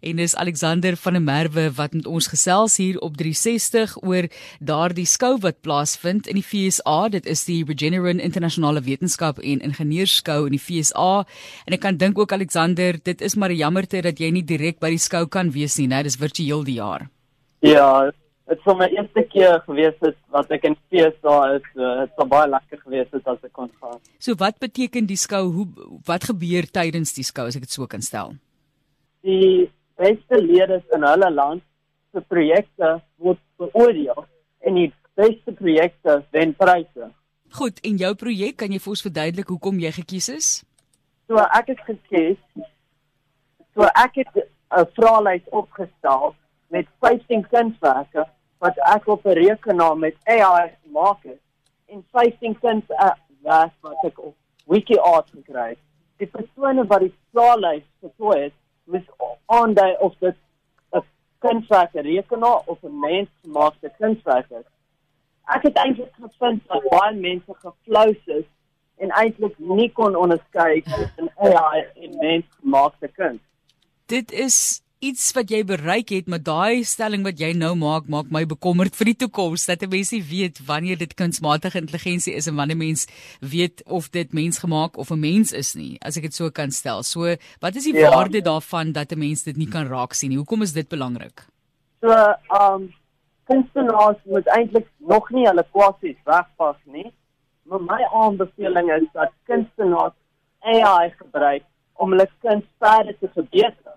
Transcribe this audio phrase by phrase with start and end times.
[0.00, 4.28] En dis Alexander van der Merwe wat met ons gesels hier op 360 oor
[4.60, 7.08] daardie skou wat plaasvind in die FSA.
[7.14, 11.24] Dit is die Regeneron Internasionale Wetenskap en Ingenieurskou in die FSA.
[11.66, 14.92] En ek kan dink ook Alexander, dit is maar jammerte dat jy nie direk by
[14.94, 16.02] die skou kan wees nie, né?
[16.06, 17.08] Dis virtueel die jaar.
[17.64, 18.10] Ja,
[18.46, 21.70] dit was my eerste keer gewees het wat ek in FSA is.
[21.74, 23.98] Dit was baie lekker gewees het as ek kon gaan.
[24.18, 25.46] So wat beteken die skou?
[25.54, 25.66] Hoe
[26.06, 28.36] wat gebeur tydens die skou as ek dit so kan stel?
[29.26, 29.66] Die
[29.96, 31.62] beste leerders in hulle land
[32.12, 34.26] se projekte word beoordeel
[34.66, 37.10] en die beste projekte wen pryse.
[37.56, 40.48] Goed, en jou projek, kan jy vir ons verduidelik hoekom jy gekies is?
[41.26, 42.40] So ek het gekies.
[43.74, 46.34] So ek het 'n vraelys opgestel
[46.68, 48.26] met 15 kunswerke
[48.58, 51.40] wat ek op 'n rekenaar met AI gemaak het
[51.86, 53.16] en 15 kunswerke
[53.80, 54.34] wat ek op
[54.66, 55.78] WikiArt gekry het.
[56.16, 58.52] Die persone wat die vraelys gevoer het,
[58.86, 59.06] mis
[59.46, 60.36] aandui of dit
[60.92, 61.02] 'n
[61.38, 64.68] kunswerk rekenaar of 'n mens gemaakte kunswerk is.
[65.54, 68.48] Ek het eintlik gevind dat baie mense geflous is
[68.96, 73.40] en eintlik nie kon onderskei tussen AI en mens gemaakte kuns.
[74.06, 78.30] Dit is iets wat jy bereik het met daai stelling wat jy nou maak maak
[78.32, 82.46] my bekommerd vir die toekoms dat 'n mens nie weet wanneer dit kunsmatige intelligensie is
[82.46, 83.06] en wanneer mens
[83.40, 87.02] weet of dit mensgemaak of 'n mens is nie as ek dit so kan stel.
[87.02, 88.10] So wat is die ja.
[88.10, 90.38] waarde daarvan dat 'n mens dit nie kan raak sien nie?
[90.38, 91.44] Hoekom is dit belangrik?
[92.00, 92.12] So
[92.48, 92.94] um
[93.44, 97.12] kunstenaars moet eintlik nog nie hulle kwessies wegpas nie.
[97.64, 100.14] Maar my aanbeveling is dat kunstenaars
[100.60, 103.95] AI gebruik om hulle kuns verder te verbeter.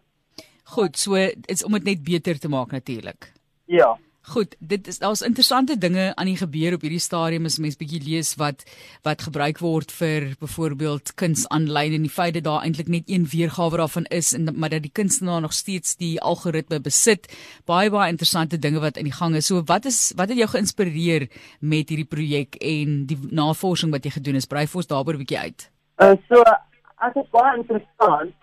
[0.70, 1.18] Goed, so
[1.50, 3.32] is om dit net beter te maak natuurlik.
[3.66, 3.96] Ja.
[4.30, 8.02] Goed, dit is daar's interessante dinge aan die gebeur op hierdie stadium as mens bietjie
[8.04, 8.62] lees wat
[9.08, 13.26] wat gebruik word vir byvoorbeeld kuns aanlyn en die feit dat daar eintlik net een
[13.32, 17.26] weergawe daarvan is en maar dat die kunstenaar nog steeds die algoritme besit.
[17.66, 19.50] Baie baie interessante dinge wat in die gang is.
[19.50, 24.14] So wat is wat het jou geïnspireer met hierdie projek en die navorsing wat jy
[24.20, 24.52] gedoen het?
[24.52, 25.70] Brei vir ons daaroor 'n bietjie uit.
[25.98, 26.44] Uh so
[27.00, 28.36] as dit baie interessant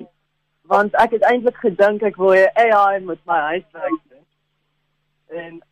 [0.67, 4.25] want ek het eintlik gedink ek wil 'n AI met my huiswerk doen.
[5.27, 5.63] En,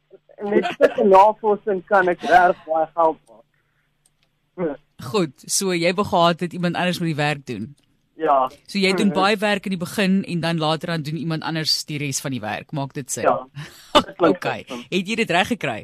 [0.51, 4.79] met sulke navorsing kan ek reg baie help maak.
[5.03, 7.75] Goed, so jy gehad het iemand anders moet die werk doen.
[8.15, 8.51] Ja.
[8.67, 11.85] So jy doen baie werk in die begin en dan later dan doen iemand anders
[11.85, 12.73] die res van die werk.
[12.73, 13.23] Maak dit sin.
[13.23, 13.47] Ja.
[14.31, 14.65] okay.
[14.91, 15.81] Het jy dit reg gekry?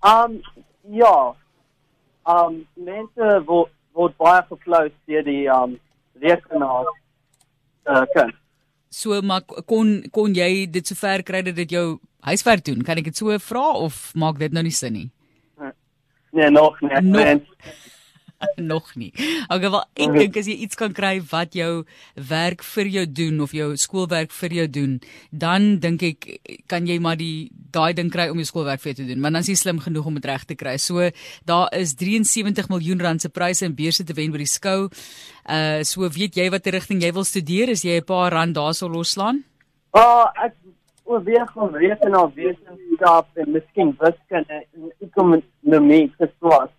[0.00, 0.40] Um
[0.88, 1.34] ja.
[2.24, 5.76] Um mense word word baie geflous deur die um
[6.20, 6.88] rekenaar
[7.88, 8.32] uh, kan.
[8.94, 12.84] So maar kon kon jy dit sover kry dat dit jou huiswerk doen?
[12.86, 15.08] Kan ek dit so vra of maak dit nou nie sin nie?
[16.34, 17.00] Nee, nog nie.
[17.00, 17.42] Nog,
[18.70, 19.12] nog nie.
[19.48, 20.18] Okay, wel ek mhm.
[20.18, 21.84] dink as jy iets kan kry wat jou
[22.30, 24.98] werk vir jou doen of jou skoolwerk vir jou doen,
[25.30, 26.28] dan dink ek
[26.70, 29.34] kan jy maar die daai ding kry om jou skoolwerk vir jou te doen, maar
[29.34, 30.76] dan is jy slim genoeg om dit reg te kry.
[30.78, 31.10] So
[31.48, 34.90] daar is 73 miljoen rand se pryse en beurse te wen by die skou.
[35.44, 38.88] Uh so weet jy watter rigting jy wil studeer as jy 'n paar rand daarso
[38.88, 39.44] loslaan?
[39.94, 40.54] Ah, oh, ek
[41.04, 46.73] oorweeg om rekenaar wetenskap en miskien wiskunde en ekonomie te swat.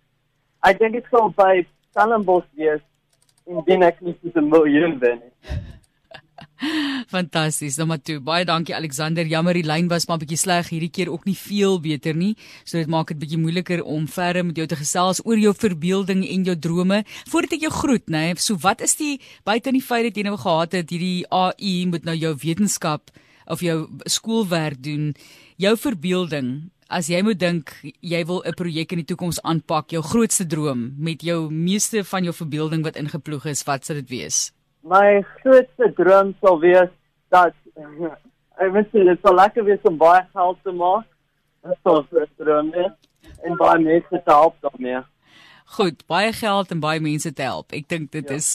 [0.66, 1.62] Ek dink dit sou by
[1.92, 2.82] Stellenbosch wees
[3.46, 5.32] en bin ek nie so 'n miljoen wen nie.
[7.14, 7.76] Fantasties.
[7.78, 8.18] Maar toe.
[8.20, 9.24] Baie dankie Alexander.
[9.24, 12.34] Jammer die lyn was maar bietjie sleg hierdie keer ook nie veel beter nie.
[12.64, 16.24] So dit maak dit bietjie moeiliker om verder met jou te gesels oor jou verbeelding
[16.26, 17.04] en jou drome.
[17.30, 18.24] Voordat ek jou groet, nê.
[18.32, 21.26] Nee, so wat is die buite in die feit dat jy nou gehad het hierdie
[21.30, 23.14] AI moet nou jou wetenskap
[23.46, 25.14] of jou skoolwerk doen,
[25.56, 30.02] jou verbeelding As jy moet dink jy wil 'n projek in die toekoms aanpak, jou
[30.06, 34.52] grootste droom met jou meeste van jou verbeelding wat ingeploeg is, wat sou dit wees?
[34.86, 36.90] My grootste droom sou wees
[37.34, 37.54] dat
[38.62, 41.10] ek weet dit sou lekker wees om baie geld te maak.
[41.66, 42.94] Dit sou 'n droom wees
[43.42, 45.02] en baie mense te help daarmee.
[45.74, 47.72] Goed, baie geld en baie mense te help.
[47.74, 48.36] Ek dink dit ja.
[48.38, 48.54] is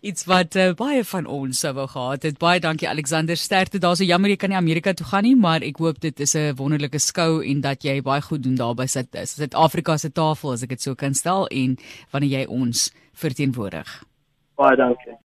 [0.00, 2.38] iets wat uh, baie van ons sou wou gehad het.
[2.40, 3.78] Baie dankie Alexander Sterkte.
[3.78, 6.34] Daar's 'n jammer jy kan nie Amerika toe gaan nie, maar ek hoop dit is
[6.34, 10.62] 'n wonderlike skou en dat jy baie goed doen daar by Suid-Afrika se tafel as
[10.62, 11.76] ek dit so kan stel en
[12.10, 14.04] wanneer jy ons verteenwoordig.
[14.56, 15.16] Baie dankie.